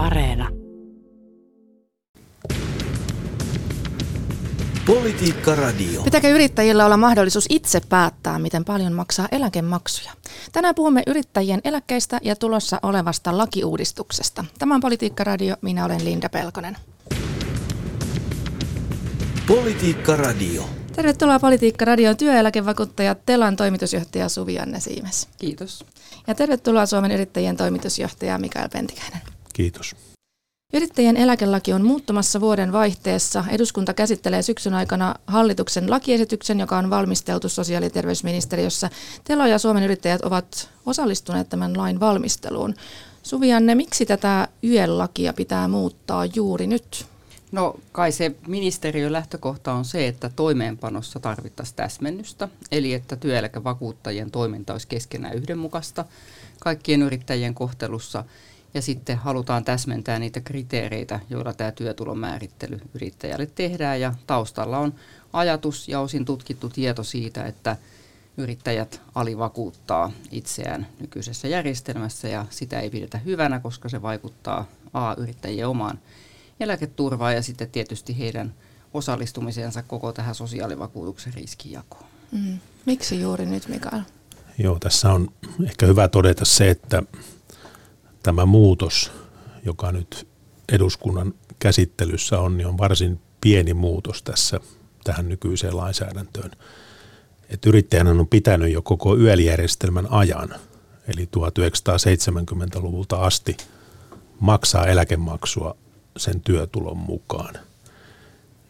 [0.00, 0.48] Areena.
[4.86, 6.02] Politiikka Radio.
[6.02, 10.12] Pitääkö yrittäjillä olla mahdollisuus itse päättää, miten paljon maksaa eläkemaksuja?
[10.52, 14.44] Tänään puhumme yrittäjien eläkkeistä ja tulossa olevasta lakiuudistuksesta.
[14.58, 16.76] Tämä on Politiikka Radio, minä olen Linda Pelkonen.
[19.46, 20.68] Politiikka Radio.
[20.92, 25.28] Tervetuloa Politiikka Radioon työeläkevakuuttaja Telan toimitusjohtaja Suvi-Anne Siimes.
[25.38, 25.84] Kiitos.
[26.26, 29.20] Ja tervetuloa Suomen yrittäjien toimitusjohtaja Mikael Pentikäinen.
[29.52, 29.96] Kiitos.
[30.72, 33.44] Yrittäjien eläkelaki on muuttumassa vuoden vaihteessa.
[33.48, 38.90] Eduskunta käsittelee syksyn aikana hallituksen lakiesityksen, joka on valmisteltu sosiaali- ja terveysministeriössä.
[39.24, 42.74] Telo ja Suomen yrittäjät ovat osallistuneet tämän lain valmisteluun.
[43.22, 47.06] Suvianne, miksi tätä YEL-lakia pitää muuttaa juuri nyt?
[47.52, 54.72] No kai se ministeriön lähtökohta on se, että toimeenpanossa tarvittaisiin täsmennystä, eli että työeläkevakuuttajien toiminta
[54.72, 56.04] olisi keskenään yhdenmukaista
[56.60, 58.24] kaikkien yrittäjien kohtelussa–
[58.74, 64.00] ja sitten halutaan täsmentää niitä kriteereitä, joilla tämä työtulon määrittely yrittäjälle tehdään.
[64.00, 64.94] Ja taustalla on
[65.32, 67.76] ajatus ja osin tutkittu tieto siitä, että
[68.36, 75.98] yrittäjät alivakuuttaa itseään nykyisessä järjestelmässä ja sitä ei pidetä hyvänä, koska se vaikuttaa A-yrittäjien omaan
[76.60, 78.54] eläketurvaan ja sitten tietysti heidän
[78.94, 82.04] osallistumisensa koko tähän sosiaalivakuutuksen riskijakoon.
[82.32, 82.58] Mm.
[82.86, 84.00] Miksi juuri nyt, Mikael?
[84.58, 85.28] Joo, tässä on
[85.66, 87.02] ehkä hyvä todeta se, että
[88.22, 89.12] tämä muutos,
[89.64, 90.28] joka nyt
[90.72, 94.60] eduskunnan käsittelyssä on, niin on varsin pieni muutos tässä
[95.04, 96.50] tähän nykyiseen lainsäädäntöön.
[97.48, 100.54] Et yrittäjän on pitänyt jo koko yöljärjestelmän ajan,
[101.08, 103.56] eli 1970-luvulta asti,
[104.40, 105.76] maksaa eläkemaksua
[106.16, 107.54] sen työtulon mukaan.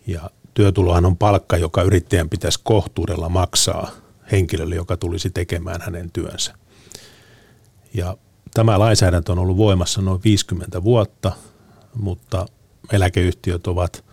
[0.06, 3.90] Ja työtulohan on palkka, joka yrittäjän pitäisi kohtuudella maksaa
[4.32, 6.54] henkilölle, joka tulisi tekemään hänen työnsä.
[7.94, 8.16] Ja
[8.60, 11.32] Tämä lainsäädäntö on ollut voimassa noin 50 vuotta,
[11.94, 12.46] mutta
[12.92, 14.04] eläkeyhtiöt ovat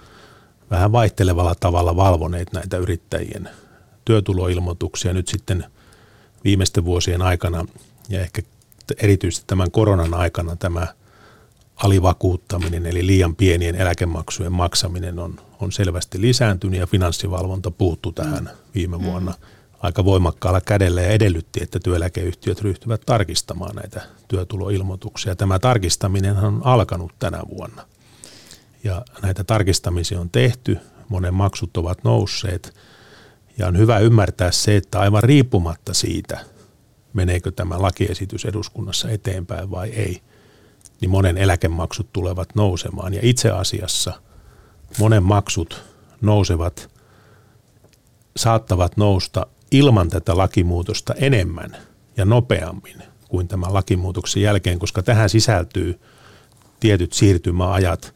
[0.71, 3.49] vähän vaihtelevalla tavalla valvoneet näitä yrittäjien
[4.05, 5.65] työtuloilmoituksia nyt sitten
[6.43, 7.65] viimeisten vuosien aikana
[8.09, 8.41] ja ehkä
[8.97, 10.87] erityisesti tämän koronan aikana tämä
[11.75, 19.03] alivakuuttaminen eli liian pienien eläkemaksujen maksaminen on, on selvästi lisääntynyt ja finanssivalvonta puuttu tähän viime
[19.03, 19.31] vuonna.
[19.31, 25.35] Mm aika voimakkaalla kädellä ja edellytti, että työeläkeyhtiöt ryhtyvät tarkistamaan näitä työtuloilmoituksia.
[25.35, 27.85] Tämä tarkistaminen on alkanut tänä vuonna.
[28.83, 30.77] Ja näitä tarkistamisia on tehty,
[31.09, 32.73] monen maksut ovat nousseet.
[33.57, 36.39] Ja on hyvä ymmärtää se, että aivan riippumatta siitä,
[37.13, 40.21] meneekö tämä lakiesitys eduskunnassa eteenpäin vai ei,
[41.01, 43.13] niin monen eläkemaksut tulevat nousemaan.
[43.13, 44.13] Ja itse asiassa
[44.99, 45.83] monen maksut
[46.21, 46.89] nousevat,
[48.37, 51.77] saattavat nousta ilman tätä lakimuutosta enemmän
[52.17, 55.99] ja nopeammin kuin tämän lakimuutoksen jälkeen, koska tähän sisältyy
[56.79, 58.13] tietyt siirtymäajat.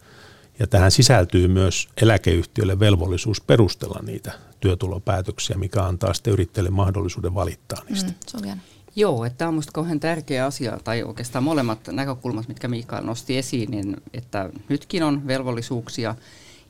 [0.59, 7.83] Ja tähän sisältyy myös eläkeyhtiölle velvollisuus perustella niitä työtulopäätöksiä, mikä antaa sitten yrittäjille mahdollisuuden valittaa
[7.89, 8.11] niistä.
[8.43, 8.59] Mm,
[8.95, 13.37] Joo, että tämä on minusta kauhean tärkeä asia, tai oikeastaan molemmat näkökulmat, mitkä Mikael nosti
[13.37, 16.15] esiin, niin että nytkin on velvollisuuksia–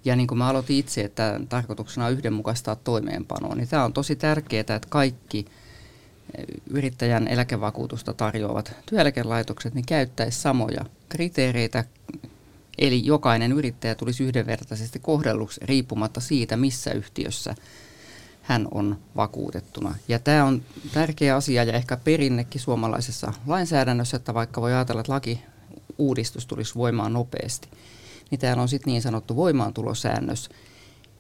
[0.06, 4.16] ja niin kuin mä aloitin itse, että tarkoituksena on yhdenmukaistaa toimeenpanoa, niin tämä on tosi
[4.16, 5.46] tärkeää, että kaikki
[6.38, 11.84] eh, yrittäjän eläkevakuutusta tarjoavat työeläkelaitokset niin käyttäisi samoja kriteereitä,
[12.78, 17.56] eli jokainen yrittäjä tulisi yhdenvertaisesti kohdelluksi riippumatta siitä, missä yhtiössä
[18.42, 19.96] hän on vakuutettuna.
[20.08, 20.62] Ja tämä on
[20.94, 25.42] tärkeä asia ja ehkä perinnekin suomalaisessa lainsäädännössä, että vaikka voi ajatella, että laki
[25.98, 27.70] uudistus tulisi voimaan nopeasti–
[28.32, 30.50] niin täällä on sitten niin sanottu voimaantulosäännös.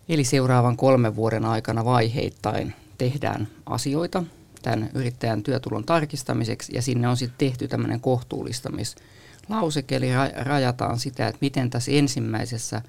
[0.10, 4.24] Eli seuraavan kolmen vuoden aikana vaiheittain tehdään asioita
[4.62, 11.38] tämän yrittäjän työtulon tarkistamiseksi ja sinne on sitten tehty tämmöinen kohtuullistamislauseke, eli rajataan sitä, että
[11.42, 12.82] miten tässä ensimmäisessä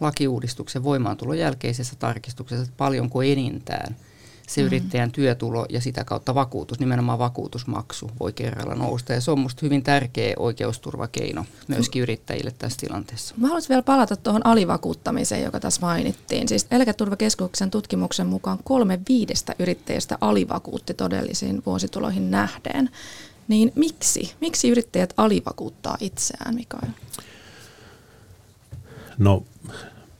[0.00, 3.96] lakiuudistuksen voimaantulon jälkeisessä tarkistuksessa, että paljonko enintään–
[4.46, 4.66] se mm.
[4.66, 9.12] yrittäjän työtulo ja sitä kautta vakuutus, nimenomaan vakuutusmaksu voi kerralla nousta.
[9.12, 13.34] Ja se on minusta hyvin tärkeä oikeusturvakeino myöskin yrittäjille tässä tilanteessa.
[13.38, 16.48] Mä haluaisin vielä palata tuohon alivakuuttamiseen, joka tässä mainittiin.
[16.48, 22.90] Siis Eläketurvakeskuksen tutkimuksen mukaan kolme viidestä yrittäjästä alivakuutti todellisiin vuosituloihin nähden.
[23.48, 24.34] Niin miksi?
[24.40, 26.90] Miksi yrittäjät alivakuuttaa itseään, Mikael?
[29.18, 29.44] No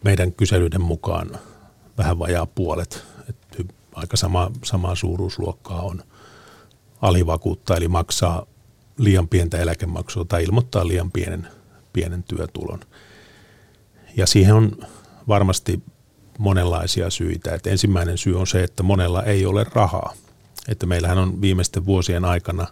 [0.04, 1.38] meidän kyselyiden mukaan
[1.98, 3.13] vähän vajaa puolet
[3.94, 6.02] aika sama, samaa suuruusluokkaa on
[7.02, 8.46] alivakuutta, eli maksaa
[8.98, 11.48] liian pientä eläkemaksua tai ilmoittaa liian pienen,
[11.92, 12.80] pienen työtulon.
[14.16, 14.78] Ja siihen on
[15.28, 15.82] varmasti
[16.38, 17.54] monenlaisia syitä.
[17.54, 20.14] Et ensimmäinen syy on se, että monella ei ole rahaa.
[20.68, 22.66] Että meillähän on viimeisten vuosien aikana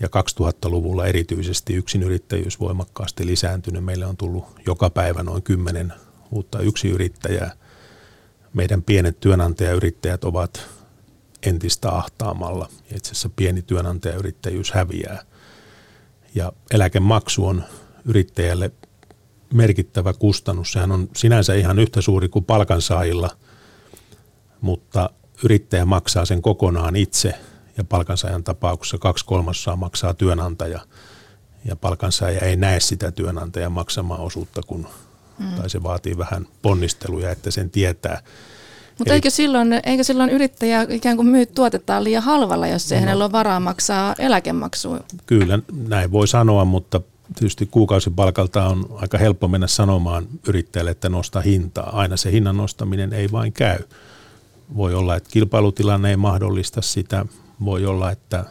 [0.00, 3.84] ja 2000-luvulla erityisesti yksinyrittäjyys voimakkaasti lisääntynyt.
[3.84, 5.92] Meille on tullut joka päivä noin 10
[6.30, 7.52] uutta yksiyrittäjää.
[8.54, 10.66] Meidän pienet työnantajayrittäjät ovat
[11.46, 12.68] entistä ahtaamalla.
[12.96, 15.22] Itse asiassa pieni työnantajayrittäjyys häviää.
[16.34, 17.64] Ja eläkemaksu on
[18.04, 18.70] yrittäjälle
[19.54, 20.72] merkittävä kustannus.
[20.72, 23.30] Sehän on sinänsä ihan yhtä suuri kuin palkansaajilla,
[24.60, 25.10] mutta
[25.44, 27.34] yrittäjä maksaa sen kokonaan itse
[27.76, 30.80] ja palkansaajan tapauksessa kaksi kolmasosaa maksaa työnantaja
[31.64, 34.86] ja palkansaaja ei näe sitä työnantajan maksamaa osuutta, kun,
[35.40, 35.52] mm.
[35.56, 38.20] tai se vaatii vähän ponnisteluja, että sen tietää.
[38.98, 43.04] Mutta eikö silloin, eikö silloin yrittäjä ikään kuin myy tuotettaan liian halvalla, jos ei no.
[43.04, 45.00] hänellä ole varaa maksaa eläkemaksua?
[45.26, 45.58] Kyllä,
[45.88, 47.00] näin voi sanoa, mutta
[47.34, 51.96] tietysti kuukausipalkalta on aika helppo mennä sanomaan yrittäjälle, että nosta hintaa.
[51.96, 53.78] Aina se hinnan nostaminen ei vain käy.
[54.76, 57.26] Voi olla, että kilpailutilanne ei mahdollista sitä.
[57.64, 58.44] Voi olla, että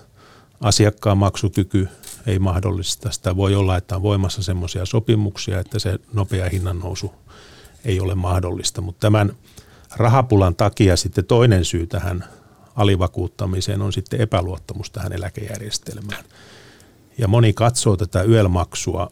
[0.62, 1.88] asiakkaan maksukyky
[2.30, 3.36] ei mahdollista sitä.
[3.36, 7.14] Voi olla, että on voimassa sellaisia sopimuksia, että se nopea hinnan nousu
[7.86, 8.82] ei ole mahdollista.
[8.82, 9.34] Mutta tämän
[9.98, 12.26] rahapulan takia sitten toinen syy tähän
[12.76, 16.24] alivakuuttamiseen on sitten epäluottamus tähän eläkejärjestelmään.
[17.18, 19.12] Ja moni katsoo tätä yölmaksua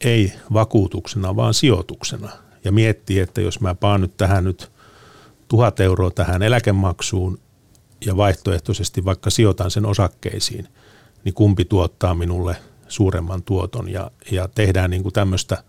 [0.00, 2.30] ei vakuutuksena, vaan sijoituksena.
[2.64, 4.72] Ja miettii, että jos mä paan nyt tähän nyt
[5.48, 7.38] tuhat euroa tähän eläkemaksuun
[8.06, 10.68] ja vaihtoehtoisesti vaikka sijoitan sen osakkeisiin,
[11.26, 12.56] niin kumpi tuottaa minulle
[12.88, 13.88] suuremman tuoton.
[13.88, 15.62] Ja, ja tehdään niin kuin tämmöistä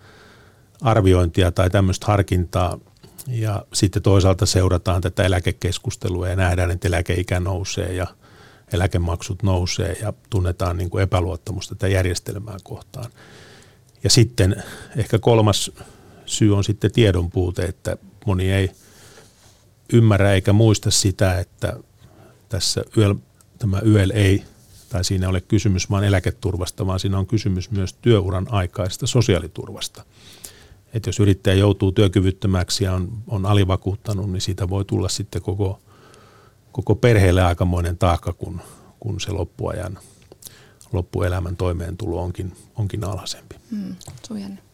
[0.81, 2.79] arviointia tai tämmöistä harkintaa
[3.27, 8.07] ja sitten toisaalta seurataan tätä eläkekeskustelua ja nähdään, että eläkeikä nousee ja
[8.73, 13.11] eläkemaksut nousee ja tunnetaan niin kuin epäluottamusta tätä järjestelmää kohtaan.
[14.03, 14.63] Ja sitten
[14.95, 15.71] ehkä kolmas
[16.25, 18.71] syy on sitten tiedon puute, että moni ei
[19.93, 21.77] ymmärrä eikä muista sitä, että
[22.49, 23.15] tässä YEL,
[23.59, 24.43] tämä YEL ei,
[24.89, 30.03] tai siinä ole kysymys vain eläketurvasta, vaan siinä on kysymys myös työuran aikaista sosiaaliturvasta–
[30.93, 35.79] että jos yrittäjä joutuu työkyvyttömäksi ja on, on alivakuuttanut, niin siitä voi tulla sitten koko,
[36.71, 38.61] koko perheelle aikamoinen taakka, kun,
[38.99, 39.99] kun se loppuajan,
[40.93, 43.55] loppuelämän toimeentulo onkin, onkin alhaisempi.
[43.71, 43.95] Mm,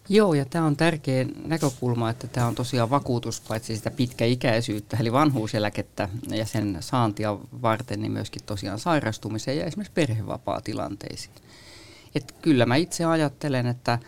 [0.10, 5.12] Joo, ja tämä on tärkeä näkökulma, että tämä on tosiaan vakuutus paitsi sitä pitkäikäisyyttä, eli
[5.12, 11.36] vanhuuseläkettä ja sen saantia varten, niin myöskin tosiaan sairastumiseen ja esimerkiksi perhevapaa-tilanteisiin.
[12.16, 14.00] Et kyllä mä itse ajattelen, että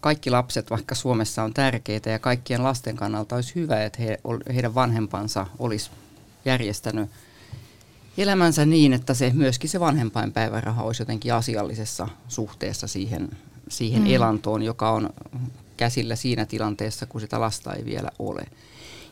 [0.00, 4.18] kaikki lapset, vaikka Suomessa on tärkeitä ja kaikkien lasten kannalta olisi hyvä, että he,
[4.54, 5.90] heidän vanhempansa olisi
[6.44, 7.10] järjestänyt
[8.18, 13.28] elämänsä niin, että se myöskin se vanhempainpäiväraha olisi jotenkin asiallisessa suhteessa siihen,
[13.68, 14.10] siihen mm.
[14.10, 15.10] elantoon, joka on
[15.76, 18.44] käsillä siinä tilanteessa, kun sitä lasta ei vielä ole.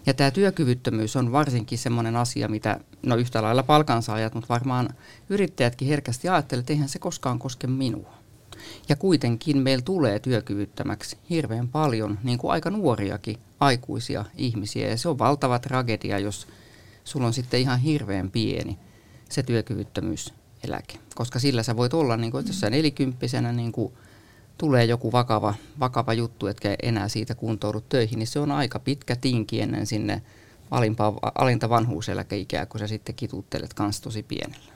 [0.06, 4.88] Ja tämä työkyvyttömyys on varsinkin semmoinen asia, mitä, no yhtä lailla palkansaajat, mutta varmaan
[5.28, 8.14] yrittäjätkin herkästi ajattelevat, että eihän se koskaan koske minua.
[8.88, 14.88] Ja kuitenkin meillä tulee työkyvyttömäksi hirveän paljon, niin kuin aika nuoriakin aikuisia ihmisiä.
[14.88, 16.46] Ja se on valtava tragedia, jos
[17.04, 18.78] sulla on sitten ihan hirveän pieni
[19.28, 20.98] se työkyvyttömyyseläke.
[21.14, 23.92] Koska sillä sä voit olla, niin kuin, että jos sä nelikymppisenä niin kuin
[24.58, 29.16] tulee joku vakava, vakava juttu, etkä enää siitä kuntoudu töihin, niin se on aika pitkä
[29.16, 30.22] tinki ennen sinne
[30.70, 34.72] alimpaa, alinta vanhuuseläkeikää, kun sä sitten kituttelet kans tosi pienellä.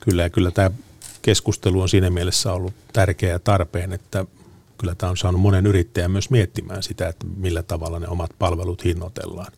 [0.00, 0.70] Kyllä, kyllä tämä
[1.22, 4.24] keskustelu on siinä mielessä ollut tärkeä ja tarpeen, että
[4.78, 8.84] kyllä tämä on saanut monen yrittäjän myös miettimään sitä, että millä tavalla ne omat palvelut
[8.84, 9.52] hinnoitellaan.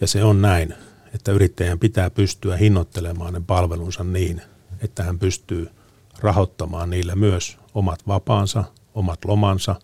[0.00, 0.74] Ja se on näin,
[1.14, 4.42] että yrittäjän pitää pystyä hinnoittelemaan ne palvelunsa niin,
[4.80, 5.70] että hän pystyy
[6.18, 9.76] rahoittamaan niillä myös omat vapaansa, omat lomansa,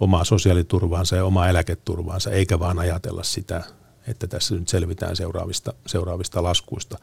[0.00, 3.64] omaa sosiaaliturvaansa ja omaa eläketurvaansa, eikä vaan ajatella sitä,
[4.06, 6.98] että tässä nyt selvitään seuraavista, seuraavista laskuista.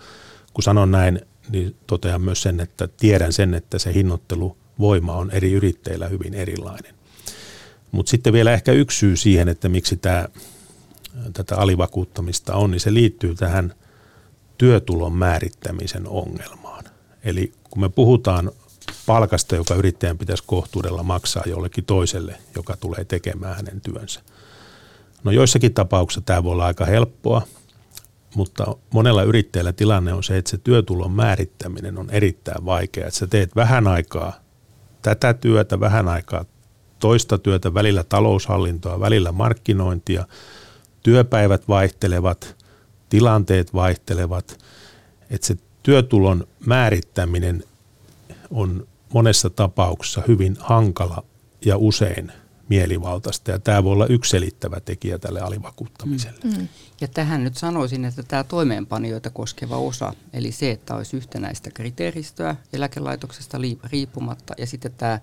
[0.53, 5.51] Kun sanon näin, niin totean myös sen, että tiedän sen, että se hinnoitteluvoima on eri
[5.51, 6.95] yrittäjillä hyvin erilainen.
[7.91, 10.27] Mutta sitten vielä ehkä yksi syy siihen, että miksi tämä,
[11.33, 13.73] tätä alivakuuttamista on, niin se liittyy tähän
[14.57, 16.83] työtulon määrittämisen ongelmaan.
[17.23, 18.51] Eli kun me puhutaan
[19.09, 24.21] palkasta, joka yrittäjän pitäisi kohtuudella maksaa jollekin toiselle, joka tulee tekemään hänen työnsä.
[25.23, 27.41] No joissakin tapauksissa tämä voi olla aika helppoa,
[28.35, 33.07] mutta monella yrittäjällä tilanne on se, että se työtulon määrittäminen on erittäin vaikea.
[33.07, 34.33] Että sä teet vähän aikaa
[35.01, 36.45] tätä työtä, vähän aikaa
[36.99, 40.27] toista työtä, välillä taloushallintoa, välillä markkinointia.
[41.03, 42.55] Työpäivät vaihtelevat,
[43.09, 44.57] tilanteet vaihtelevat.
[45.29, 47.63] Että se työtulon määrittäminen
[48.51, 51.23] on monessa tapauksessa hyvin hankala
[51.65, 52.31] ja usein
[52.69, 53.51] mielivaltaista.
[53.51, 56.39] Ja tämä voi olla yksi selittävä tekijä tälle alivakuuttamiselle.
[56.43, 56.67] Mm.
[57.01, 62.55] Ja tähän nyt sanoisin, että tämä toimeenpanijoita koskeva osa, eli se, että olisi yhtenäistä kriteeristöä
[62.73, 65.19] eläkelaitoksesta riippumatta ja sitten tämä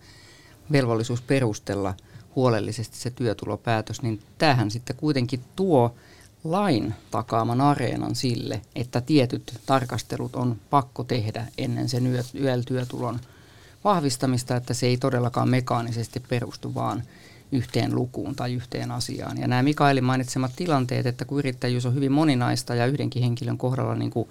[0.73, 1.95] velvollisuus perustella
[2.37, 5.95] huolellisesti se työtulopäätös, niin tämähän sitten kuitenkin tuo
[6.45, 13.21] lain takaaman areenan sille, että tietyt tarkastelut on pakko tehdä ennen sen YEL-työtulon
[13.87, 17.03] vahvistamista, että se ei todellakaan mekaanisesti perustu vaan
[17.53, 19.39] yhteen lukuun tai yhteen asiaan.
[19.39, 23.95] Ja nämä Mikaelin mainitsemat tilanteet, että kun yrittäjyys on hyvin moninaista ja yhdenkin henkilön kohdalla
[23.95, 24.29] niin kuin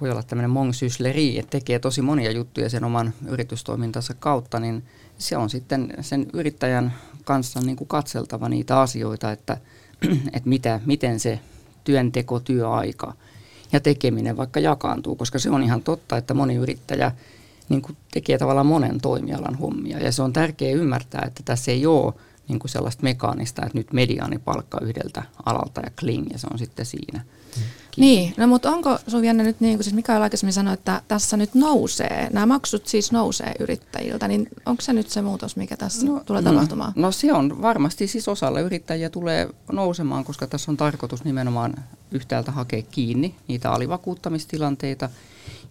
[0.00, 4.82] voi olla tämmöinen mongsysleri, että tekee tosi monia juttuja sen oman yritystoimintansa kautta, niin
[5.18, 9.56] se on sitten sen yrittäjän kanssa niin kuin katseltava niitä asioita, että,
[10.36, 11.40] että mitä, miten se
[11.84, 13.14] työnteko, työaika
[13.72, 17.12] ja tekeminen vaikka jakaantuu, koska se on ihan totta, että moni yrittäjä–
[17.68, 19.98] niin kuin tekee tavallaan monen toimialan hommia.
[19.98, 22.14] Ja se on tärkeää ymmärtää, että tässä ei ole
[22.48, 26.86] niin kuin sellaista mekaanista, että nyt mediaanipalkka yhdeltä alalta ja kling, ja se on sitten
[26.86, 27.24] siinä.
[27.56, 27.62] Mm.
[27.96, 31.36] Niin, no mutta onko sun Janne nyt niin kuin siis Mikael aikaisemmin sanoi, että tässä
[31.36, 36.06] nyt nousee, nämä maksut siis nousee yrittäjiltä, niin onko se nyt se muutos, mikä tässä
[36.06, 36.92] no, tulee tapahtumaan?
[36.96, 41.74] No, no se on varmasti siis osalla yrittäjiä tulee nousemaan, koska tässä on tarkoitus nimenomaan
[42.10, 45.08] yhtäältä hakea kiinni niitä alivakuuttamistilanteita,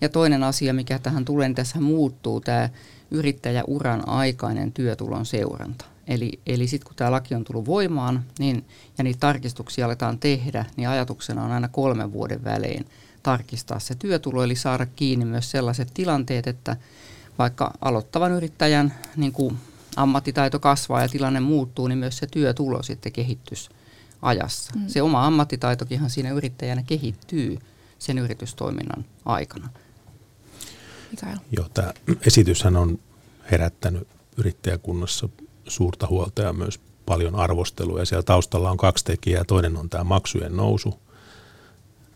[0.02, 2.70] ja toinen asia, mikä tähän tulee, niin tässä muuttuu tämä
[3.12, 5.86] yrittäjäuran aikainen työtulon seuranta.
[6.08, 8.66] Eli, eli sitten kun tämä laki on tullut voimaan niin,
[8.98, 12.86] ja niitä tarkistuksia aletaan tehdä, niin ajatuksena on aina kolmen vuoden välein
[13.24, 16.78] tarkistaa se työtulo, eli saada kiinni myös sellaiset tilanteet, että
[17.40, 19.58] vaikka aloittavan yrittäjän niin kuin
[19.96, 23.70] ammattitaito kasvaa ja tilanne muuttuu, niin myös se työtulo sitten kehittyisi
[24.22, 24.72] ajassa.
[24.76, 24.88] Mm.
[24.88, 27.58] Se oma ammattitaitokinhan siinä yrittäjänä kehittyy
[28.00, 29.70] sen yritystoiminnan aikana.
[31.12, 31.38] Mikael.
[31.52, 31.94] Joo, tämä
[32.26, 33.00] esityshän on
[33.52, 34.08] herättänyt
[34.38, 35.30] yrittäjäkunnassa
[35.68, 38.00] suurta huolta ja myös paljon arvostelua.
[38.00, 39.44] Ja siellä taustalla on kaksi tekijää.
[39.44, 41.00] Toinen on tämä maksujen nousu.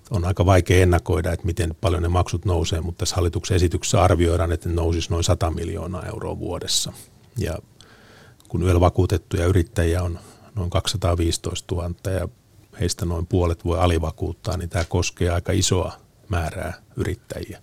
[0.10, 4.52] On aika vaikea ennakoida, että miten paljon ne maksut nousee, mutta tässä hallituksen esityksessä arvioidaan,
[4.52, 6.94] että ne nousisi noin 100 miljoonaa euroa vuodessa.
[7.38, 7.58] Ja
[8.48, 10.20] kun yöllä vakuutettuja yrittäjiä on
[10.56, 12.28] noin 215 000 ja
[12.80, 15.92] heistä noin puolet voi alivakuuttaa, niin tämä koskee aika isoa
[16.30, 17.62] määrää yrittäjiä.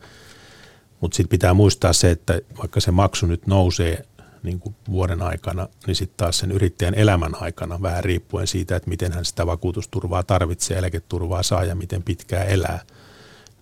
[1.00, 4.06] Mutta sitten pitää muistaa se, että vaikka se maksu nyt nousee
[4.44, 8.88] niin kuin vuoden aikana, niin sitten taas sen yrittäjän elämän aikana, vähän riippuen siitä, että
[8.88, 12.80] miten hän sitä vakuutusturvaa tarvitsee, eläketurvaa saa ja miten pitkään elää,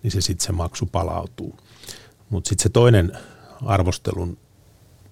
[0.03, 1.59] niin se sitten se maksu palautuu.
[2.29, 3.11] Mutta sitten se toinen
[3.65, 4.37] arvostelun,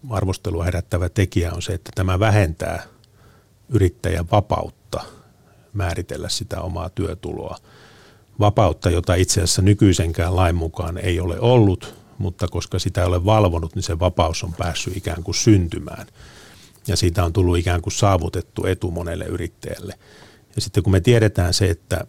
[0.09, 2.83] arvostelua herättävä tekijä on se, että tämä vähentää
[3.69, 5.03] yrittäjän vapautta
[5.73, 7.57] määritellä sitä omaa työtuloa.
[8.39, 13.25] Vapautta, jota itse asiassa nykyisenkään lain mukaan ei ole ollut, mutta koska sitä ei ole
[13.25, 16.07] valvonut, niin se vapaus on päässyt ikään kuin syntymään.
[16.87, 19.93] Ja siitä on tullut ikään kuin saavutettu etu monelle yrittäjälle.
[20.55, 22.05] Ja sitten kun me tiedetään se, että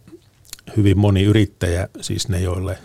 [0.77, 2.77] hyvin moni yrittäjä, siis ne joille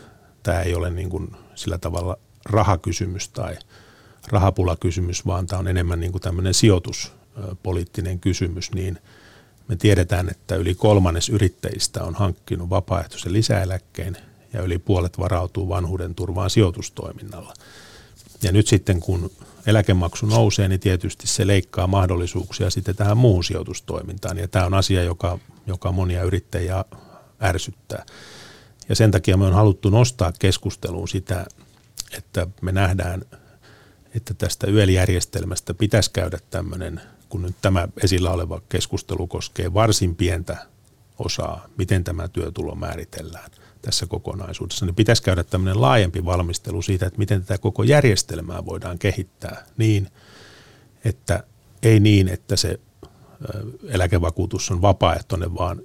[0.43, 3.57] tämä ei ole niin kuin sillä tavalla rahakysymys tai
[4.29, 8.99] rahapulakysymys, vaan tämä on enemmän niin kuin tämmöinen sijoituspoliittinen kysymys, niin
[9.69, 14.17] me tiedetään, että yli kolmannes yrittäjistä on hankkinut vapaaehtoisen lisäeläkkeen
[14.53, 17.55] ja yli puolet varautuu vanhuuden turvaan sijoitustoiminnalla.
[18.43, 19.31] Ja nyt sitten kun
[19.67, 24.39] eläkemaksu nousee, niin tietysti se leikkaa mahdollisuuksia sitten tähän muuhun sijoitustoimintaan.
[24.39, 26.85] Ja tämä on asia, joka, joka monia yrittäjiä
[27.43, 28.07] ärsyttää.
[28.89, 31.47] Ja sen takia me on haluttu nostaa keskusteluun sitä,
[32.17, 33.23] että me nähdään,
[34.15, 40.67] että tästä YEL-järjestelmästä pitäisi käydä tämmöinen, kun nyt tämä esillä oleva keskustelu koskee varsin pientä
[41.19, 43.51] osaa, miten tämä työtulo määritellään–
[43.83, 48.99] tässä kokonaisuudessa, niin pitäisi käydä tämmöinen laajempi valmistelu siitä, että miten tätä koko järjestelmää voidaan
[48.99, 50.09] kehittää niin,
[51.05, 51.45] että
[51.83, 52.81] ei niin, että se
[53.89, 55.81] eläkevakuutus on vapaaehtoinen, vaan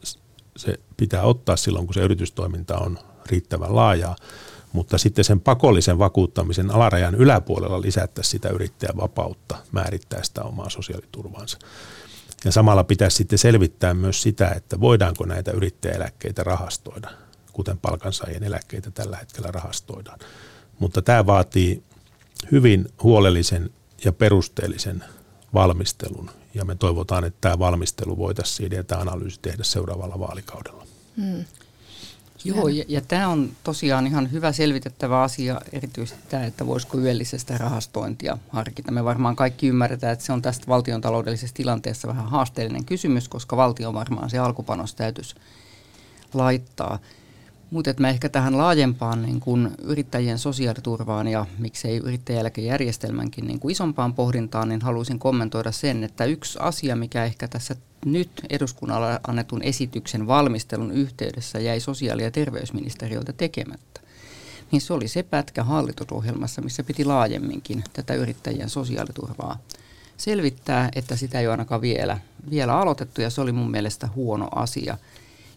[0.57, 4.15] se pitää ottaa silloin, kun se yritystoiminta on riittävän laajaa,
[4.71, 11.57] mutta sitten sen pakollisen vakuuttamisen alarajan yläpuolella lisättäisiin sitä yrittäjän vapautta määrittää sitä omaa sosiaaliturvaansa.
[12.45, 17.09] Ja samalla pitäisi sitten selvittää myös sitä, että voidaanko näitä yrittäjäeläkkeitä rahastoida
[17.53, 20.19] kuten palkansaajien eläkkeitä tällä hetkellä rahastoidaan.
[20.79, 21.83] Mutta tämä vaatii
[22.51, 23.69] hyvin huolellisen
[24.05, 25.03] ja perusteellisen
[25.53, 30.85] valmistelun, ja me toivotaan, että tämä valmistelu voitaisiin ja tämä analyysi tehdä seuraavalla vaalikaudella.
[31.17, 31.45] Hmm.
[32.45, 37.57] Joo, ja, ja tämä on tosiaan ihan hyvä selvitettävä asia, erityisesti tämä, että voisiko yöllisestä
[37.57, 38.91] rahastointia harkita.
[38.91, 43.57] Me varmaan kaikki ymmärretään, että se on tästä valtion taloudellisessa tilanteessa vähän haasteellinen kysymys, koska
[43.57, 45.35] valtio varmaan se alkupanos täytyisi
[46.33, 46.99] laittaa.
[47.73, 54.13] Mutta mä ehkä tähän laajempaan niin kun yrittäjien sosiaaliturvaan ja miksei yrittäjäeläkejärjestelmänkin niin kuin isompaan
[54.13, 57.75] pohdintaan, niin haluaisin kommentoida sen, että yksi asia, mikä ehkä tässä
[58.05, 64.01] nyt eduskunnalle annetun esityksen valmistelun yhteydessä jäi sosiaali- ja terveysministeriöltä tekemättä,
[64.71, 69.59] niin se oli se pätkä hallitusohjelmassa, missä piti laajemminkin tätä yrittäjien sosiaaliturvaa
[70.17, 72.17] selvittää, että sitä ei ole ainakaan vielä,
[72.49, 74.97] vielä aloitettu ja se oli mun mielestä huono asia–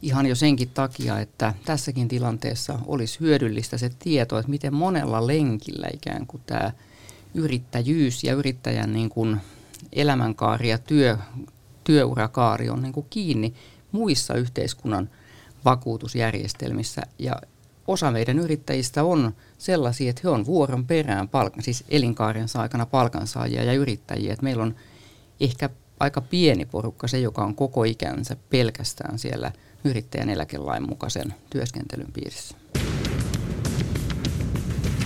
[0.07, 5.89] ihan jo senkin takia, että tässäkin tilanteessa olisi hyödyllistä se tieto, että miten monella lenkillä
[5.95, 6.73] ikään kuin tämä
[7.35, 9.41] yrittäjyys ja yrittäjän niin kuin
[9.93, 11.17] elämänkaari ja työ,
[11.85, 13.55] työurakaari on niin kuin kiinni
[13.93, 15.11] muissa yhteiskunnan
[15.65, 17.03] vakuutusjärjestelmissä.
[17.19, 17.37] Ja
[17.87, 23.65] osa meidän yrittäjistä on sellaisia, että he on vuoron perään, palkan, siis elinkaarensa aikana palkansaajia
[23.65, 24.37] ja yrittäjiä.
[24.43, 24.75] Meillä on
[25.41, 29.53] ehkä aika pieni porukka se, joka on koko ikänsä pelkästään siellä–
[29.87, 32.57] yrittäjän eläkelain mukaisen työskentelyn piirissä.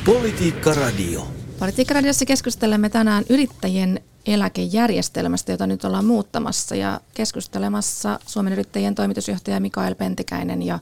[0.05, 1.29] Politiikka Radio.
[1.59, 9.61] Politiikka Radiossa keskustelemme tänään yrittäjien eläkejärjestelmästä, jota nyt ollaan muuttamassa ja keskustelemassa Suomen yrittäjien toimitusjohtaja
[9.61, 10.79] Mikael Pentikäinen ja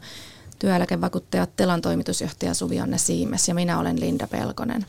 [0.58, 4.86] työeläkevakuuttaja Telan toimitusjohtaja Suvi-Anne Siimes ja minä olen Linda Pelkonen.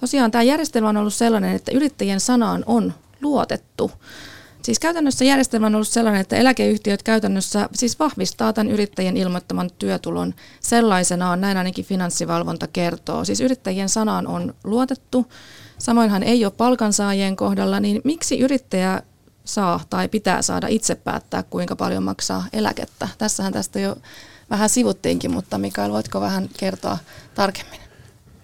[0.00, 3.90] Tosiaan tämä järjestelmä on ollut sellainen, että yrittäjien sanaan on luotettu.
[4.62, 10.34] Siis käytännössä järjestelmä on ollut sellainen, että eläkeyhtiöt käytännössä siis vahvistaa tämän yrittäjien ilmoittaman työtulon
[10.60, 13.24] sellaisenaan, näin ainakin finanssivalvonta kertoo.
[13.24, 15.26] Siis yrittäjien sanaan on luotettu,
[15.78, 19.02] samoinhan ei ole palkansaajien kohdalla, niin miksi yrittäjä
[19.44, 23.08] saa tai pitää saada itse päättää, kuinka paljon maksaa eläkettä?
[23.18, 23.96] Tässähän tästä jo
[24.50, 26.98] vähän sivuttiinkin, mutta Mikael, voitko vähän kertoa
[27.34, 27.80] tarkemmin?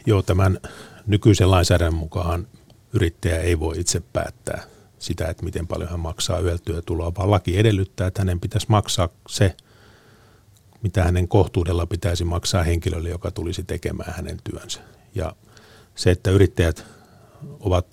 [0.07, 0.59] Joo, tämän
[1.07, 2.47] nykyisen lainsäädännön mukaan
[2.93, 8.07] yrittäjä ei voi itse päättää sitä, että miten paljon hän maksaa yötyötuloa, vaan laki edellyttää,
[8.07, 9.57] että hänen pitäisi maksaa se,
[10.83, 14.81] mitä hänen kohtuudella pitäisi maksaa henkilölle, joka tulisi tekemään hänen työnsä.
[15.15, 15.33] Ja
[15.95, 16.85] se, että yrittäjät
[17.61, 17.87] ovat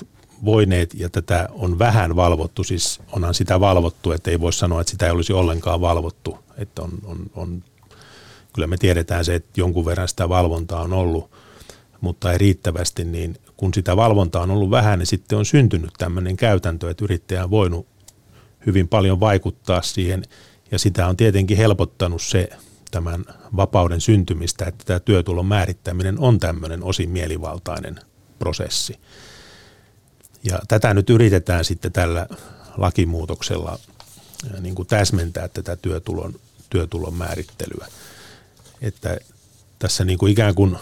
[0.45, 4.91] voineet, ja tätä on vähän valvottu, siis onhan sitä valvottu, että ei voi sanoa, että
[4.91, 6.39] sitä ei olisi ollenkaan valvottu.
[6.57, 7.63] Että on, on, on,
[8.53, 11.31] kyllä me tiedetään se, että jonkun verran sitä valvontaa on ollut,
[12.03, 16.37] mutta ei riittävästi, niin kun sitä valvontaa on ollut vähän, niin sitten on syntynyt tämmöinen
[16.37, 17.87] käytäntö, että yrittäjä on voinut
[18.65, 20.23] hyvin paljon vaikuttaa siihen,
[20.71, 22.49] ja sitä on tietenkin helpottanut se
[22.91, 23.25] tämän
[23.55, 27.99] vapauden syntymistä, että tämä työtulon määrittäminen on tämmöinen osin mielivaltainen
[28.39, 28.99] prosessi.
[30.43, 32.27] Ja tätä nyt yritetään sitten tällä
[32.77, 33.79] lakimuutoksella
[34.59, 36.33] niin kuin täsmentää tätä työtulon,
[36.69, 37.87] työtulon määrittelyä.
[38.81, 39.17] Että
[39.79, 40.77] tässä niin kuin ikään kuin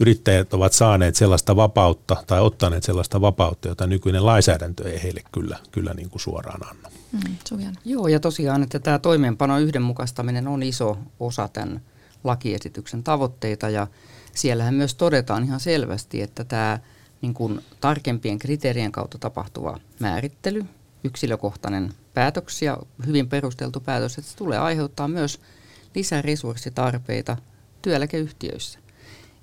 [0.00, 5.58] yrittäjät ovat saaneet sellaista vapautta tai ottaneet sellaista vapautta, jota nykyinen lainsäädäntö ei heille kyllä,
[5.72, 6.90] kyllä niin kuin suoraan anna.
[7.12, 11.80] Mm, Joo, ja tosiaan, että tämä toimeenpano yhdenmukaistaminen on iso osa tämän
[12.24, 13.86] lakiesityksen tavoitteita, ja
[14.34, 16.78] siellähän myös todetaan ihan selvästi, että tämä
[17.22, 20.64] niin kuin tarkempien kriteerien kautta tapahtuva määrittely,
[21.04, 25.40] yksilökohtainen päätöks ja hyvin perusteltu päätös, että se tulee aiheuttaa myös
[25.94, 27.36] lisäresurssitarpeita
[27.82, 28.83] työeläkeyhtiöissä.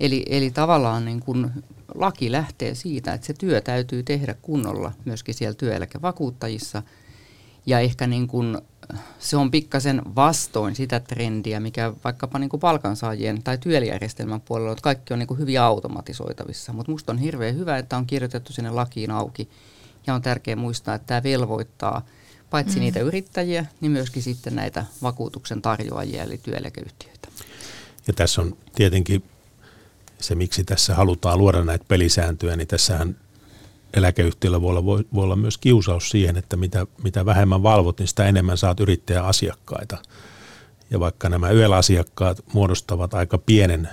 [0.02, 1.52] Eli, eli tavallaan niin kun
[1.96, 6.84] laki lähtee siitä, että se työ täytyy tehdä kunnolla myöskin siellä työeläkevakuuttajissa.
[7.66, 8.62] Ja ehkä niin kun
[9.20, 14.82] se on pikkasen vastoin sitä trendiä, mikä vaikkapa niin kuin palkansaajien tai työjärjestelmän puolella, että
[14.82, 16.74] kaikki on niin kuin hyvin automatisoitavissa.
[16.74, 19.50] Mutta minusta on hirveän hyvä, että on kirjoitettu sinne lakiin auki.
[20.08, 22.06] Ja on tärkeää muistaa, että tämä velvoittaa
[22.50, 22.82] paitsi mm.
[22.82, 27.28] niitä yrittäjiä, niin myöskin sitten näitä vakuutuksen tarjoajia, eli työeläkeyhtiöitä.
[28.08, 29.24] Ja tässä on tietenkin
[30.22, 33.16] se, miksi tässä halutaan luoda näitä pelisääntöjä, niin tässähän
[33.94, 38.08] eläkeyhtiöllä voi olla, voi, voi olla myös kiusaus siihen, että mitä, mitä vähemmän valvot, niin
[38.08, 39.98] sitä enemmän saat yrittäjän asiakkaita.
[40.92, 43.90] Ja vaikka nämä YEL-asiakkaat muodostavat aika pienen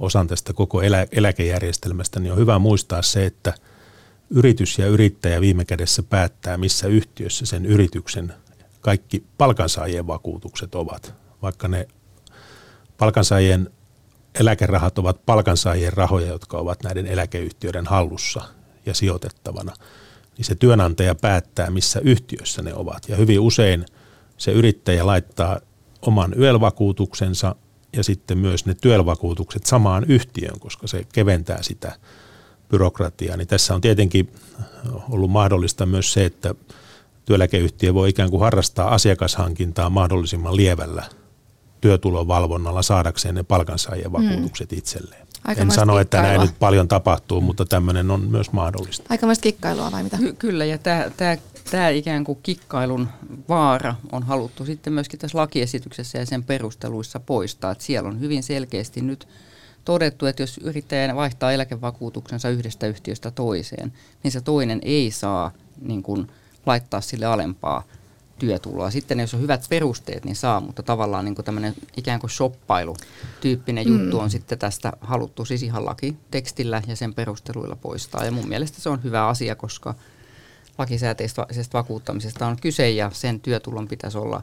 [0.00, 3.54] osan tästä koko elä, eläkejärjestelmästä, niin on hyvä muistaa se, että
[4.30, 8.34] yritys ja yrittäjä viime kädessä päättää, missä yhtiössä sen yrityksen
[8.80, 11.14] kaikki palkansaajien vakuutukset ovat.
[11.42, 11.88] Vaikka ne
[12.98, 13.70] palkansaajien
[14.34, 18.42] eläkerahat ovat palkansaajien rahoja, jotka ovat näiden eläkeyhtiöiden hallussa
[18.86, 19.72] ja sijoitettavana,
[20.36, 23.08] niin se työnantaja päättää, missä yhtiössä ne ovat.
[23.08, 23.84] Ja hyvin usein
[24.36, 25.60] se yrittäjä laittaa
[26.02, 27.56] oman yölvakuutuksensa
[27.96, 31.96] ja sitten myös ne työvakuutukset samaan yhtiöön, koska se keventää sitä
[32.68, 33.36] byrokratiaa.
[33.36, 34.32] Niin tässä on tietenkin
[35.10, 36.54] ollut mahdollista myös se, että
[37.24, 41.04] työeläkeyhtiö voi ikään kuin harrastaa asiakashankintaa mahdollisimman lievällä
[41.80, 44.78] työtulovalvonnalla saadakseen ne palkansaajien vakuutukset mm.
[44.78, 45.26] itselleen.
[45.56, 49.06] en sano, että näin nyt paljon tapahtuu, mutta tämmöinen on myös mahdollista.
[49.08, 50.16] Aikamoista kikkailua vai mitä?
[50.16, 50.78] Ky- kyllä, ja
[51.70, 53.08] tämä ikään kuin kikkailun
[53.48, 57.70] vaara on haluttu sitten myöskin tässä lakiesityksessä ja sen perusteluissa poistaa.
[57.70, 59.28] Että siellä on hyvin selkeästi nyt
[59.84, 66.02] todettu, että jos yrittäjä vaihtaa eläkevakuutuksensa yhdestä yhtiöstä toiseen, niin se toinen ei saa niin
[66.02, 66.26] kuin,
[66.66, 67.82] laittaa sille alempaa
[68.40, 68.90] työtuloa.
[68.90, 73.98] Sitten jos on hyvät perusteet, niin saa, mutta tavallaan niin tämmöinen ikään kuin shoppailu-tyyppinen mm.
[73.98, 78.24] juttu on sitten tästä haluttu siis ihan lakitekstillä ja sen perusteluilla poistaa.
[78.24, 79.94] Ja mun mielestä se on hyvä asia, koska
[80.78, 84.42] lakisääteisestä vakuuttamisesta on kyse ja sen työtulon pitäisi olla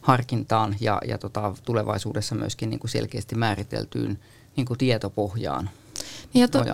[0.00, 4.18] harkintaan ja, ja tota, tulevaisuudessa myöskin niin kuin selkeästi määriteltyyn
[4.56, 5.70] niin kuin tietopohjaan
[6.34, 6.64] niin ja to,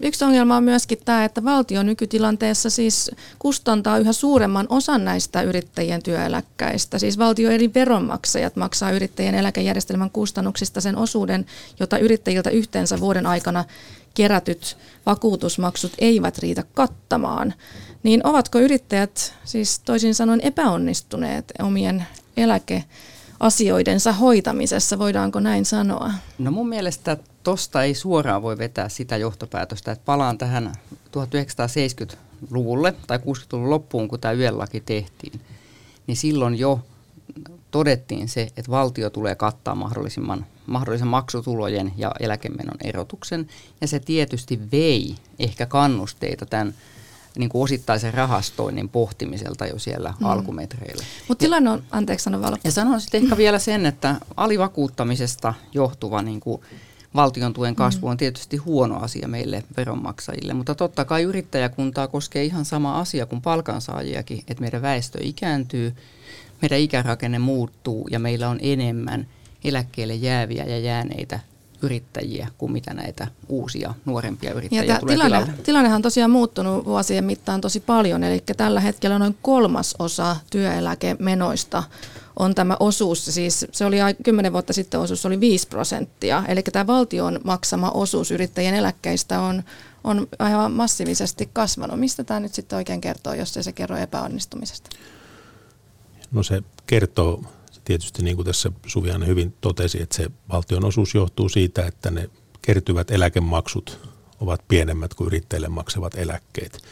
[0.00, 6.02] yksi ongelma on myöskin tämä, että valtio nykytilanteessa siis kustantaa yhä suuremman osan näistä yrittäjien
[6.02, 6.98] työeläkkäistä.
[6.98, 11.46] Siis valtio eri veronmaksajat maksaa yrittäjien eläkejärjestelmän kustannuksista sen osuuden,
[11.80, 13.64] jota yrittäjiltä yhteensä vuoden aikana
[14.14, 17.54] kerätyt vakuutusmaksut eivät riitä kattamaan.
[18.02, 22.84] Niin ovatko yrittäjät siis toisin sanoen epäonnistuneet omien eläke
[23.40, 26.12] asioidensa hoitamisessa, voidaanko näin sanoa?
[26.38, 33.18] No mun mielestä tosta ei suoraan voi vetää sitä johtopäätöstä, että palaan tähän 1970-luvulle tai
[33.18, 35.40] 60-luvun loppuun, kun tämä yölaki tehtiin,
[36.06, 36.80] niin silloin jo
[37.70, 43.48] todettiin se, että valtio tulee kattaa mahdollisimman, mahdollisen maksutulojen ja eläkemenon erotuksen,
[43.80, 46.74] ja se tietysti vei ehkä kannusteita tämän
[47.38, 50.26] niin kuin osittaisen rahastoinnin pohtimiselta jo siellä mm.
[50.26, 51.04] alkumetreillä.
[51.28, 52.56] Mutta tilanne on, anteeksi sano Valo.
[52.64, 56.62] Ja sanon sitten ehkä vielä sen, että alivakuuttamisesta johtuva niin kuin
[57.14, 62.64] valtion tuen kasvu on tietysti huono asia meille veronmaksajille, mutta totta kai yrittäjäkuntaa koskee ihan
[62.64, 65.96] sama asia kuin palkansaajiakin, että meidän väestö ikääntyy,
[66.62, 69.26] meidän ikärakenne muuttuu ja meillä on enemmän
[69.64, 71.40] eläkkeelle jääviä ja jääneitä
[71.82, 75.62] yrittäjiä kuin mitä näitä uusia nuorempia yrittäjiä ja tulee tilanne, tilalle.
[75.62, 81.82] Tilannehan on tosiaan muuttunut vuosien mittaan tosi paljon, eli tällä hetkellä noin kolmas osa työeläkemenoista
[82.38, 86.86] on tämä osuus, siis se oli kymmenen vuotta sitten osuus oli 5 prosenttia, eli tämä
[86.86, 89.62] valtion maksama osuus yrittäjien eläkkeistä on,
[90.04, 92.00] on aivan massiivisesti kasvanut.
[92.00, 94.90] Mistä tämä nyt sitten oikein kertoo, jos ei se kerro epäonnistumisesta?
[96.32, 97.42] No se kertoo
[97.84, 102.30] tietysti niin kuin tässä Suvianen hyvin totesi, että se valtion osuus johtuu siitä, että ne
[102.62, 103.98] kertyvät eläkemaksut
[104.40, 106.82] ovat pienemmät kuin yrittäjille maksavat eläkkeet.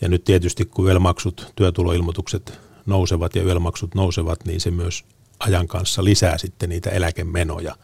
[0.00, 5.04] Ja nyt tietysti kun yömaksut, työtuloilmoitukset nousevat ja yömaksut nousevat, niin se myös
[5.38, 7.76] ajan kanssa lisää sitten niitä eläkemenoja.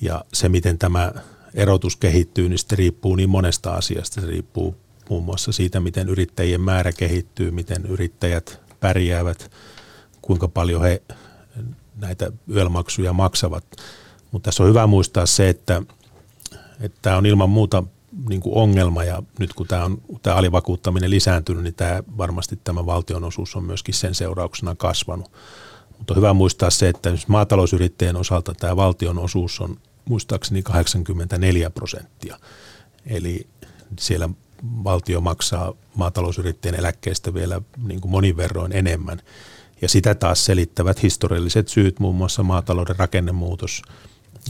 [0.00, 1.12] Ja se, miten tämä
[1.54, 4.20] erotus kehittyy, niin sitten riippuu niin monesta asiasta.
[4.20, 4.76] Se riippuu
[5.10, 9.50] muun muassa siitä, miten yrittäjien määrä kehittyy, miten yrittäjät pärjäävät,
[10.22, 11.02] kuinka paljon he
[11.96, 13.64] näitä yölmaksuja maksavat.
[14.32, 15.82] Mutta tässä on hyvä muistaa se, että,
[16.80, 17.82] että tämä on ilman muuta
[18.28, 22.86] niin kuin ongelma ja nyt kun tämä, on, tämä alivakuuttaminen lisääntynyt, niin tämä, varmasti tämä
[22.86, 25.32] valtionosuus on myöskin sen seurauksena kasvanut.
[25.98, 32.38] Mutta on hyvä muistaa se, että maatalousyrittäjien osalta tämä valtionosuus on muistaakseni 84 prosenttia.
[33.06, 33.46] Eli
[33.98, 34.28] siellä
[34.84, 39.22] valtio maksaa maatalousyrittäjien eläkkeestä vielä niin kuin monin verroin enemmän.
[39.82, 43.82] Ja sitä taas selittävät historialliset syyt, muun muassa maatalouden rakennemuutos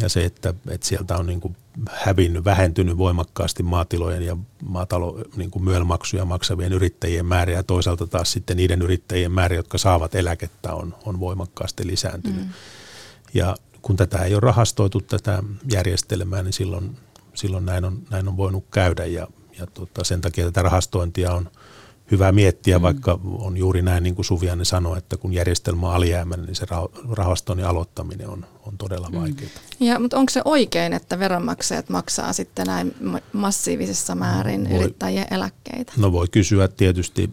[0.00, 1.56] ja se, että, että sieltä on niin kuin
[1.90, 8.32] hävinnyt, vähentynyt voimakkaasti maatilojen ja maatalo, niin kuin myölmaksuja maksavien yrittäjien määrä ja toisaalta taas
[8.32, 12.44] sitten niiden yrittäjien määrä, jotka saavat eläkettä, on, on voimakkaasti lisääntynyt.
[12.44, 12.50] Mm.
[13.34, 16.96] Ja kun tätä ei ole rahastoitu tätä järjestelmää, niin silloin,
[17.34, 19.28] silloin näin, on, näin on voinut käydä ja,
[19.58, 21.50] ja tota, sen takia tätä rahastointia on,
[22.10, 22.82] hyvä miettiä, mm.
[22.82, 26.66] vaikka on juuri näin niin kuin Suvianen sanoi, että kun järjestelmä on alijäämäinen, niin se
[27.10, 29.18] rahastoinnin aloittaminen on, on todella mm.
[29.18, 29.50] vaikeaa.
[29.80, 32.94] Ja, mutta onko se oikein, että veronmaksajat maksaa sitten näin
[33.32, 35.92] massiivisessa määrin no, voi, yrittäjien eläkkeitä?
[35.96, 37.30] No voi kysyä tietysti,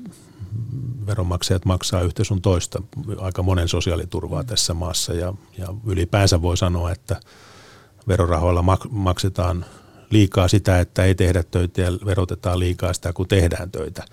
[1.08, 2.82] veronmaksajat maksaa yhtä sun toista
[3.18, 4.48] aika monen sosiaaliturvaa mm.
[4.48, 7.20] tässä maassa ja, ja ylipäänsä voi sanoa, että
[8.08, 9.66] verorahoilla mak- maksetaan
[10.10, 14.06] liikaa sitä, että ei tehdä töitä ja verotetaan liikaa sitä, kun tehdään töitä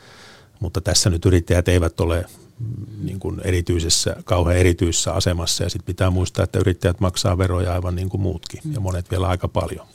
[0.61, 2.27] mutta tässä nyt yrittäjät eivät ole
[2.59, 5.65] mm, niin kuin erityisessä, kauhean erityisessä asemassa.
[5.65, 8.61] Ja sitten pitää muistaa, että yrittäjät maksaa veroja aivan niin kuin muutkin.
[8.73, 9.87] Ja monet vielä aika paljon.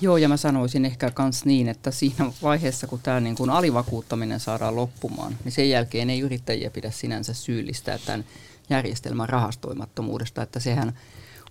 [0.00, 4.40] Joo, ja mä sanoisin ehkä myös niin, että siinä vaiheessa, kun tämä niin kuin alivakuuttaminen
[4.40, 8.24] saadaan loppumaan, niin sen jälkeen ei yrittäjiä pidä sinänsä syyllistää tämän
[8.70, 10.98] järjestelmän rahastoimattomuudesta, että sehän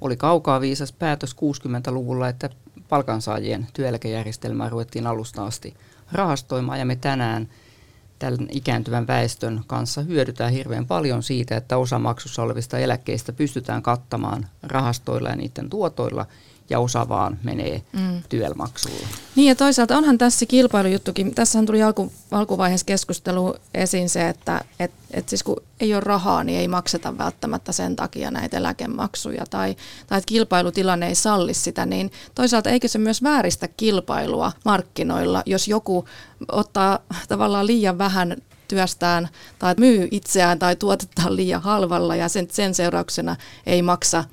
[0.02, 2.50] oli kaukaa viisas päätös 60-luvulla, että
[2.90, 5.74] palkansaajien työeläkejärjestelmää ruvettiin alusta asti
[6.12, 7.48] rahastoimaan, ja me tänään–
[8.20, 14.48] tämän ikääntyvän väestön kanssa hyödytään hirveän paljon siitä, että osa maksussa olevista eläkkeistä pystytään kattamaan
[14.64, 16.26] rahastoilla ja niiden tuotoilla.
[16.70, 18.22] Ja osa vaan menee mm.
[18.30, 19.08] työlmaksulla.
[19.36, 24.92] Niin ja toisaalta onhan tässä kilpailujuttukin, tässähän tuli alku, alkuvaiheessa keskustelu esiin se, että et,
[25.12, 29.76] et siis kun ei ole rahaa, niin ei makseta välttämättä sen takia näitä eläkemaksuja tai,
[30.08, 35.68] tai että kilpailutilanne ei salli sitä, niin toisaalta eikö se myös vääristä kilpailua markkinoilla, jos
[35.68, 36.06] joku
[36.52, 42.74] ottaa tavallaan liian vähän työstään tai myy itseään tai tuotetaan liian halvalla ja sen, sen
[42.76, 44.24] seurauksena ei maksa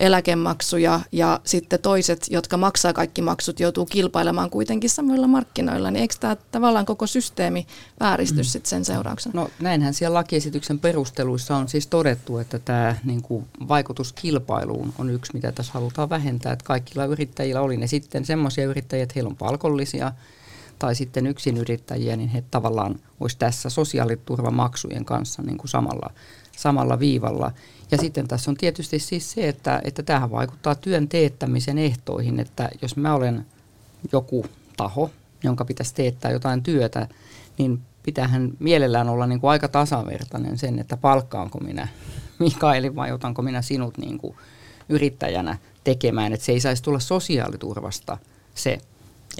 [0.00, 6.14] eläkemaksuja ja sitten toiset, jotka maksaa kaikki maksut, joutuu kilpailemaan kuitenkin samoilla markkinoilla, niin eikö
[6.20, 7.66] tämä tavallaan koko systeemi
[8.00, 8.44] vääristy mm.
[8.44, 9.40] sitten sen seurauksena?
[9.40, 15.10] No näinhän siellä lakiesityksen perusteluissa on siis todettu, että tämä niin kuin, vaikutus kilpailuun on
[15.10, 19.28] yksi, mitä tässä halutaan vähentää, että kaikilla yrittäjillä oli ne sitten semmoisia yrittäjiä, että heillä
[19.28, 20.12] on palkollisia
[20.78, 21.26] tai sitten
[21.58, 26.10] yrittäjiä, niin he tavallaan olisi tässä sosiaaliturvamaksujen kanssa niin kuin samalla,
[26.56, 27.52] samalla viivalla.
[27.90, 32.70] Ja sitten tässä on tietysti siis se, että, että tähän vaikuttaa työn teettämisen ehtoihin, että
[32.82, 33.46] jos mä olen
[34.12, 35.10] joku taho,
[35.42, 37.08] jonka pitäisi teettää jotain työtä,
[37.58, 41.88] niin pitähän mielellään olla niin kuin aika tasavertainen sen, että palkkaanko minä
[42.38, 44.36] Mikaeli vai otanko minä sinut niin kuin
[44.88, 48.18] yrittäjänä tekemään, että se ei saisi tulla sosiaaliturvasta
[48.54, 48.78] se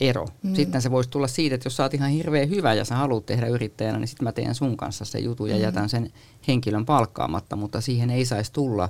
[0.00, 0.26] ero.
[0.42, 0.54] Mm.
[0.54, 3.26] Sitten se voisi tulla siitä, että jos sä oot ihan hirveän hyvä ja sä haluat
[3.26, 5.62] tehdä yrittäjänä, niin sitten mä teen sun kanssa se jutu ja mm.
[5.62, 6.12] jätän sen
[6.48, 8.88] henkilön palkkaamatta, mutta siihen ei saisi tulla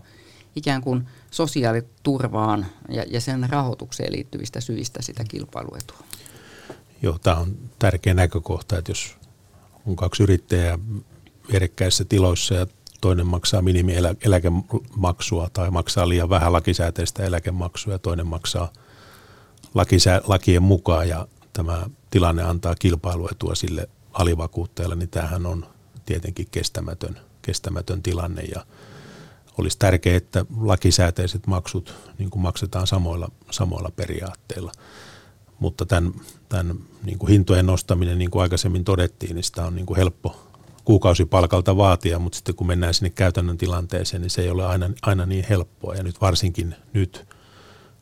[0.57, 5.99] ikään kuin sosiaaliturvaan ja, ja sen rahoitukseen liittyvistä syistä sitä kilpailuetua.
[7.03, 9.17] Joo, tämä on tärkeä näkökohta, että jos
[9.87, 10.79] on kaksi yrittäjää
[11.53, 12.67] vierekkäissä tiloissa ja
[13.01, 18.73] toinen maksaa minimieläkemaksua tai maksaa liian vähän lakisääteistä eläkemaksua ja toinen maksaa–
[19.77, 25.67] lakisä, lakien mukaan ja tämä tilanne antaa kilpailuetua sille alivakuuttajalle, niin tämähän on
[26.07, 28.67] tietenkin kestämätön, kestämätön tilanne ja
[29.59, 34.73] olisi tärkeää, että lakisääteiset maksut niin kuin maksetaan samoilla, samoilla periaatteilla.
[35.59, 36.13] Mutta tämän,
[36.49, 40.37] tämän niin kuin hintojen nostaminen, niin kuin aikaisemmin todettiin, niin sitä on niin kuin helppo
[40.85, 45.27] kuukausipalkalta vaatia, mutta sitten kun mennään sinne käytännön tilanteeseen, niin se ei ole aina, aina
[45.27, 45.95] niin helppoa.
[45.95, 47.36] Ja nyt varsinkin nyt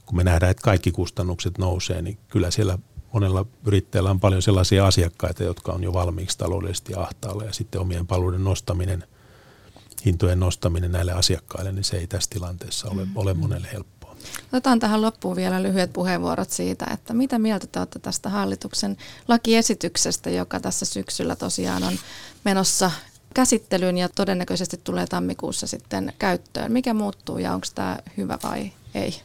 [0.07, 2.79] kun me nähdään, että kaikki kustannukset nousee, niin kyllä siellä
[3.13, 8.07] monella yrittäjällä on paljon sellaisia asiakkaita, jotka on jo valmiiksi taloudellisesti ahtaalla ja sitten omien
[8.07, 9.05] palveluiden nostaminen,
[10.05, 14.17] hintojen nostaminen näille asiakkaille, niin se ei tässä tilanteessa ole, ole monelle helppoa.
[14.53, 18.97] Otetaan tähän loppuun vielä lyhyet puheenvuorot siitä, että mitä mieltä te olette tästä hallituksen
[19.29, 21.95] lakiesityksestä, joka tässä syksyllä tosiaan on
[22.45, 22.91] menossa
[23.35, 26.73] käsittelyyn ja todennäköisesti tulee tammikuussa sitten käyttöön.
[26.73, 29.21] Mikä muuttuu ja onko tämä hyvä vai ei?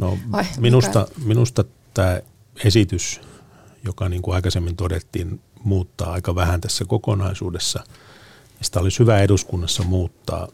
[0.00, 2.20] No, Vai minusta, minusta tämä
[2.64, 3.20] esitys,
[3.84, 7.84] joka niin kuin aikaisemmin todettiin, muuttaa aika vähän tässä kokonaisuudessa.
[8.60, 10.48] Sitä olisi hyvä eduskunnassa muuttaa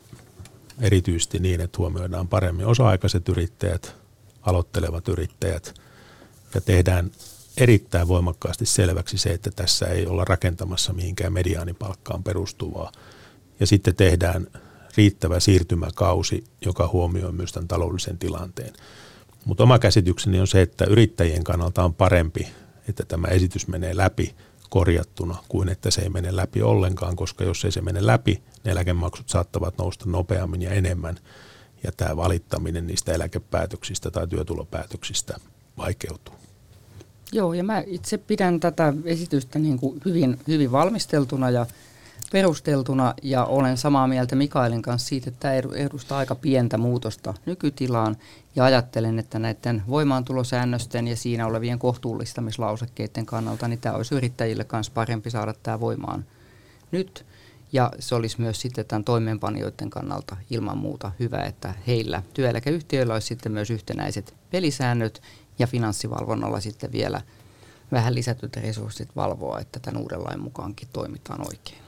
[0.80, 3.94] erityisesti niin, että huomioidaan paremmin osa-aikaiset yrittäjät,
[4.42, 5.74] aloittelevat yrittäjät
[6.54, 7.10] ja tehdään
[7.56, 12.92] erittäin voimakkaasti selväksi se, että tässä ei olla rakentamassa mihinkään mediaanipalkkaan perustuvaa.
[13.60, 14.46] Ja sitten tehdään
[14.96, 18.74] riittävä siirtymäkausi, joka huomioi myös tämän taloudellisen tilanteen.
[19.44, 22.48] Mutta oma käsitykseni on se, että yrittäjien kannalta on parempi,
[22.88, 24.34] että tämä esitys menee läpi
[24.70, 28.72] korjattuna kuin että se ei mene läpi ollenkaan, koska jos ei se mene läpi, ne
[28.72, 31.18] eläkemaksut saattavat nousta nopeammin ja enemmän
[31.82, 35.36] ja tämä valittaminen niistä eläkepäätöksistä tai työtulopäätöksistä
[35.76, 36.34] vaikeutuu.
[37.32, 41.66] Joo, ja mä itse pidän tätä esitystä niin kuin hyvin, hyvin valmisteltuna ja
[42.32, 48.16] perusteltuna ja olen samaa mieltä Mikaelin kanssa siitä, että tämä edustaa aika pientä muutosta nykytilaan
[48.56, 54.90] ja ajattelen, että näiden voimaantulosäännösten ja siinä olevien kohtuullistamislausekkeiden kannalta, niin tämä olisi yrittäjille myös
[54.90, 56.24] parempi saada tämä voimaan
[56.90, 57.26] nyt
[57.72, 63.26] ja se olisi myös sitten tämän toimeenpanijoiden kannalta ilman muuta hyvä, että heillä työeläkeyhtiöillä olisi
[63.26, 65.22] sitten myös yhtenäiset pelisäännöt
[65.58, 67.20] ja finanssivalvonnalla sitten vielä
[67.92, 71.83] vähän lisätyt resurssit valvoa, että tämän uuden lain mukaankin toimitaan oikein.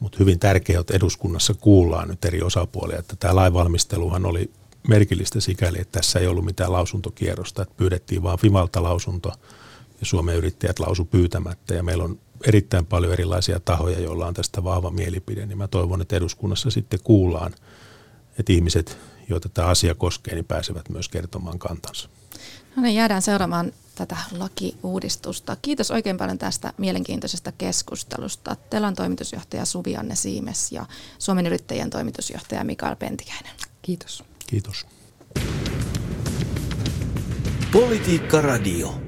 [0.00, 4.50] Mutta hyvin tärkeää, että eduskunnassa kuullaan nyt eri osapuolia, että tämä lainvalmisteluhan oli
[4.88, 9.32] merkillistä sikäli, että tässä ei ollut mitään lausuntokierrosta, että pyydettiin vaan Fimalta lausunto
[10.00, 14.64] ja Suomen yrittäjät lausu pyytämättä ja meillä on erittäin paljon erilaisia tahoja, joilla on tästä
[14.64, 17.54] vahva mielipide, niin mä toivon, että eduskunnassa sitten kuullaan,
[18.38, 22.08] että ihmiset, joita tämä asia koskee, niin pääsevät myös kertomaan kantansa.
[22.76, 25.56] No niin, jäädään seuraamaan tätä lakiuudistusta.
[25.62, 28.56] Kiitos oikein paljon tästä mielenkiintoisesta keskustelusta.
[28.70, 30.86] Telan toimitusjohtaja Suvi-Anne Siimes ja
[31.18, 33.52] Suomen yrittäjien toimitusjohtaja Mikael Pentikäinen.
[33.82, 34.24] Kiitos.
[34.46, 34.86] Kiitos.
[37.72, 39.00] Politiikka Radio.